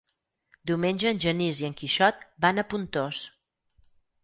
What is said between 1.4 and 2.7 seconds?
i en Quixot van a